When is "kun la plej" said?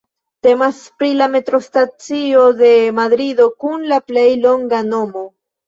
3.67-4.27